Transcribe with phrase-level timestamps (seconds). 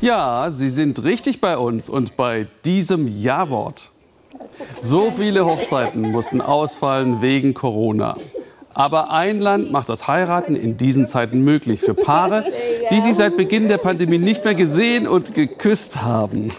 [0.00, 3.90] Ja, Sie sind richtig bei uns und bei diesem Ja-Wort.
[4.80, 8.16] So viele Hochzeiten mussten ausfallen wegen Corona.
[8.74, 12.44] Aber ein Land macht das Heiraten in diesen Zeiten möglich für Paare,
[12.90, 16.52] die sich seit Beginn der Pandemie nicht mehr gesehen und geküsst haben.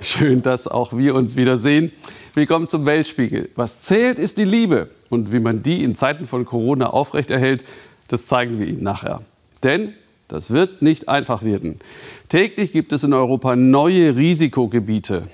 [0.00, 1.92] Schön, dass auch wir uns wiedersehen.
[2.34, 3.48] Willkommen zum Weltspiegel.
[3.56, 4.90] Was zählt, ist die Liebe.
[5.08, 7.64] Und wie man die in Zeiten von Corona aufrechterhält,
[8.06, 9.22] das zeigen wir Ihnen nachher.
[9.62, 9.94] Denn
[10.28, 11.80] das wird nicht einfach werden.
[12.28, 15.24] Täglich gibt es in Europa neue Risikogebiete.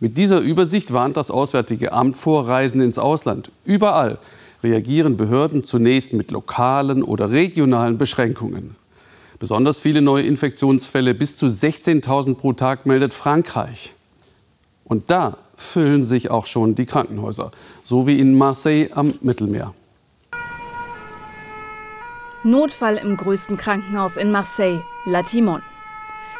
[0.00, 3.50] Mit dieser Übersicht warnt das Auswärtige Amt vor Reisen ins Ausland.
[3.64, 4.18] Überall
[4.62, 8.76] reagieren Behörden zunächst mit lokalen oder regionalen Beschränkungen.
[9.38, 13.94] Besonders viele neue Infektionsfälle, bis zu 16.000 pro Tag, meldet Frankreich.
[14.84, 17.50] Und da füllen sich auch schon die Krankenhäuser,
[17.82, 19.74] so wie in Marseille am Mittelmeer.
[22.46, 25.62] Notfall im größten Krankenhaus in Marseille, La Timon.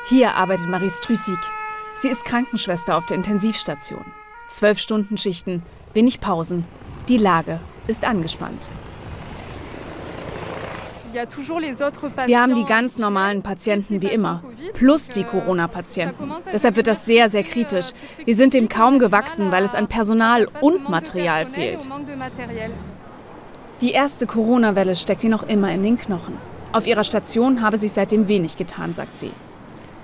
[0.07, 1.39] Hier arbeitet Marie Strüssig.
[1.99, 4.05] Sie ist Krankenschwester auf der Intensivstation.
[4.49, 5.63] Zwölf Stunden Schichten,
[5.95, 6.67] wenig Pausen.
[7.09, 8.69] Die Lage ist angespannt.
[12.27, 14.43] Wir haben die ganz normalen Patienten wie immer,
[14.75, 16.33] plus die Corona-Patienten.
[16.53, 17.93] Deshalb wird das sehr, sehr kritisch.
[18.25, 21.89] Wir sind dem kaum gewachsen, weil es an Personal und Material fehlt.
[23.85, 26.39] Die erste Corona-Welle steckt ihr noch immer in den Knochen.
[26.73, 29.29] Auf ihrer Station habe sich seitdem wenig getan, sagt sie.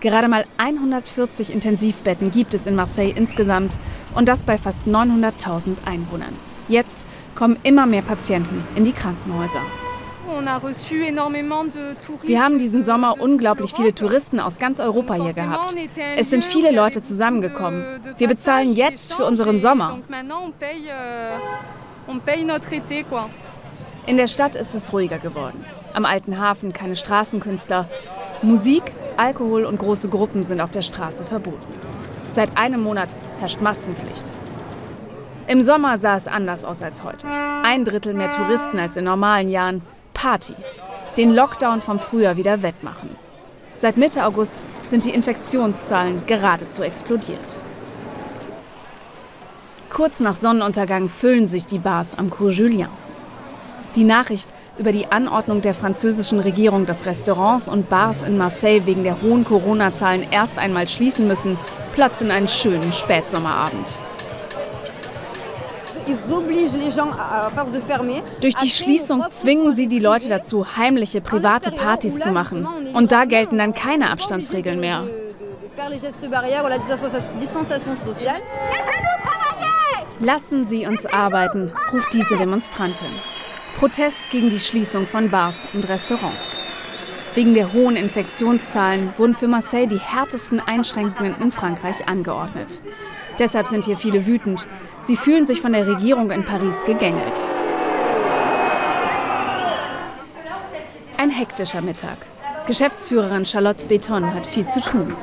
[0.01, 3.79] Gerade mal 140 Intensivbetten gibt es in Marseille insgesamt
[4.15, 6.37] und das bei fast 900.000 Einwohnern.
[6.69, 9.63] Jetzt kommen immer mehr Patienten in die Krankenhäuser.
[12.25, 15.75] Wir haben diesen Sommer unglaublich viele Touristen aus ganz Europa hier gehabt.
[16.19, 18.03] Es sind viele Leute zusammengekommen.
[18.19, 20.01] Wir bezahlen jetzt für unseren Sommer.
[24.11, 25.65] In der Stadt ist es ruhiger geworden.
[25.95, 27.89] Am alten Hafen keine Straßenkünstler.
[28.43, 31.73] Musik, Alkohol und große Gruppen sind auf der Straße verboten.
[32.35, 34.25] Seit einem Monat herrscht Maskenpflicht.
[35.47, 37.25] Im Sommer sah es anders aus als heute.
[37.63, 39.83] Ein Drittel mehr Touristen als in normalen Jahren.
[40.13, 40.57] Party.
[41.17, 43.11] Den Lockdown vom Frühjahr wieder wettmachen.
[43.77, 47.61] Seit Mitte August sind die Infektionszahlen geradezu explodiert.
[49.89, 53.00] Kurz nach Sonnenuntergang füllen sich die Bars am Cours Julien.
[53.97, 59.05] Die Nachricht über die Anordnung der französischen Regierung, dass Restaurants und Bars in Marseille wegen
[59.05, 61.59] der hohen Corona-Zahlen erst einmal schließen müssen,
[61.95, 63.87] platzt in einen schönen Spätsommerabend.
[68.41, 72.67] Durch die Schließung zwingen sie die Leute dazu, heimliche private Partys zu machen.
[72.95, 75.05] Und da gelten dann keine Abstandsregeln mehr.
[80.21, 83.09] Lassen Sie uns arbeiten, ruft diese Demonstrantin.
[83.81, 86.55] Protest gegen die Schließung von Bars und Restaurants.
[87.35, 92.79] Wegen der hohen Infektionszahlen wurden für Marseille die härtesten Einschränkungen in Frankreich angeordnet.
[93.39, 94.67] Deshalb sind hier viele wütend.
[95.01, 97.41] Sie fühlen sich von der Regierung in Paris gegängelt.
[101.17, 102.19] Ein hektischer Mittag.
[102.67, 105.17] Geschäftsführerin Charlotte Beton hat viel zu tun.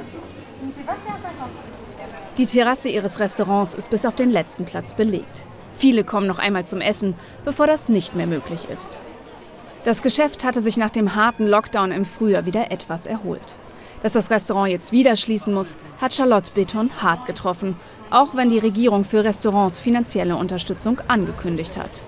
[2.40, 5.46] Die Terrasse ihres Restaurants ist bis auf den letzten Platz belegt.
[5.78, 7.14] Viele kommen noch einmal zum Essen,
[7.46, 8.98] bevor das nicht mehr möglich ist.
[9.84, 13.58] Das Geschäft hatte sich nach dem harten Lockdown im Frühjahr wieder etwas erholt.
[14.02, 17.76] Dass das Restaurant jetzt wieder schließen muss, hat Charlotte Beton hart getroffen,
[18.10, 22.02] auch wenn die Regierung für Restaurants finanzielle Unterstützung angekündigt hat.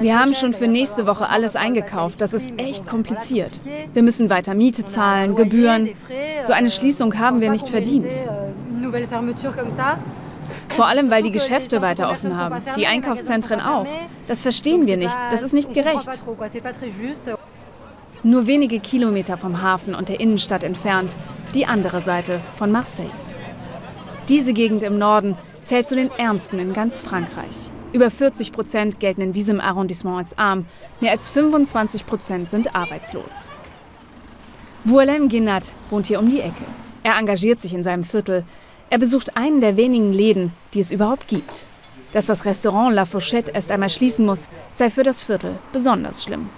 [0.00, 2.20] Wir haben schon für nächste Woche alles eingekauft.
[2.20, 3.52] Das ist echt kompliziert.
[3.92, 5.90] Wir müssen weiter Miete zahlen, Gebühren.
[6.42, 8.06] So eine Schließung haben wir nicht verdient.
[10.76, 13.86] Vor allem, weil die Geschäfte weiter offen haben, die Einkaufszentren auch.
[14.26, 15.16] Das verstehen wir nicht.
[15.30, 16.08] Das ist nicht gerecht.
[18.22, 21.16] Nur wenige Kilometer vom Hafen und der Innenstadt entfernt,
[21.54, 23.10] die andere Seite von Marseille.
[24.28, 27.56] Diese Gegend im Norden zählt zu den ärmsten in ganz Frankreich.
[27.92, 30.66] Über 40 Prozent gelten in diesem Arrondissement als arm,
[31.00, 33.48] mehr als 25 Prozent sind arbeitslos.
[34.84, 36.64] Boulem Guinat wohnt hier um die Ecke.
[37.02, 38.44] Er engagiert sich in seinem Viertel,
[38.92, 41.64] er besucht einen der wenigen Läden, die es überhaupt gibt.
[42.12, 46.50] Dass das Restaurant La Fourchette erst einmal schließen muss, sei für das Viertel besonders schlimm.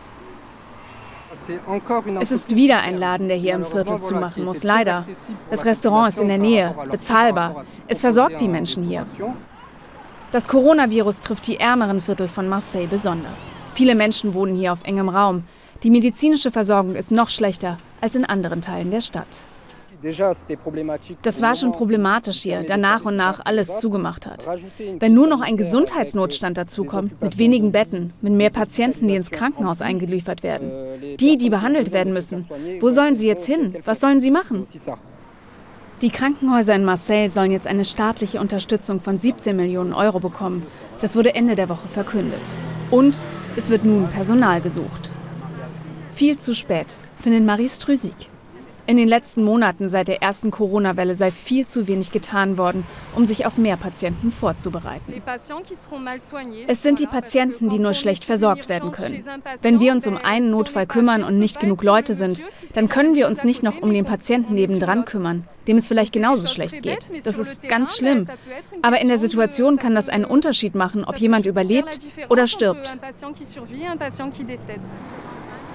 [2.21, 5.07] Es ist wieder ein Laden, der hier im Viertel zumachen muss, leider.
[5.49, 7.65] Das Restaurant ist in der Nähe, bezahlbar.
[7.87, 9.07] Es versorgt die Menschen hier.
[10.33, 13.53] Das Coronavirus trifft die ärmeren Viertel von Marseille besonders.
[13.75, 15.45] Viele Menschen wohnen hier auf engem Raum.
[15.85, 19.39] Die medizinische Versorgung ist noch schlechter als in anderen Teilen der Stadt.
[21.23, 24.47] Das war schon problematisch hier, da nach und nach alles zugemacht hat.
[24.99, 29.81] Wenn nur noch ein Gesundheitsnotstand dazukommt, mit wenigen Betten, mit mehr Patienten, die ins Krankenhaus
[29.81, 30.71] eingeliefert werden,
[31.19, 32.47] die, die behandelt werden müssen,
[32.81, 33.75] wo sollen sie jetzt hin?
[33.85, 34.65] Was sollen sie machen?
[36.03, 40.67] Die Krankenhäuser in Marseille sollen jetzt eine staatliche Unterstützung von 17 Millionen Euro bekommen.
[41.01, 42.43] Das wurde Ende der Woche verkündet.
[42.91, 43.19] Und
[43.57, 45.11] es wird nun Personal gesucht.
[46.13, 48.29] Viel zu spät, findet Marie Strüsig.
[48.87, 52.85] In den letzten Monaten seit der ersten Corona-Welle sei viel zu wenig getan worden,
[53.17, 55.23] um sich auf mehr Patienten vorzubereiten.
[56.67, 59.25] Es sind die Patienten, die nur schlecht versorgt werden können.
[59.63, 62.45] Wenn wir uns um einen Notfall kümmern und nicht genug Leute sind,
[62.75, 66.47] dann können wir uns nicht noch um den Patienten nebendran kümmern, dem es vielleicht genauso
[66.47, 67.07] schlecht geht.
[67.25, 68.29] Das ist ganz schlimm.
[68.83, 72.95] Aber in der Situation kann das einen Unterschied machen, ob jemand überlebt oder stirbt.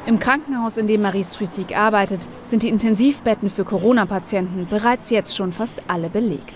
[0.05, 5.51] Im Krankenhaus, in dem Marie Strüssig arbeitet, sind die Intensivbetten für Corona-Patienten bereits jetzt schon
[5.51, 6.55] fast alle belegt.